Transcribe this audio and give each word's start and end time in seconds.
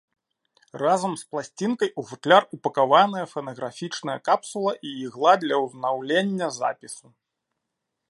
Разам 0.81 1.11
з 1.21 1.27
пласцінкай 1.33 1.91
у 2.01 2.05
футляр 2.09 2.47
упакаваныя 2.57 3.25
фанаграфічная 3.35 4.19
капсула 4.31 4.73
і 4.89 4.97
ігла 5.05 5.33
для 5.45 5.55
ўзнаўлення 5.67 6.47
запісу. 6.61 7.07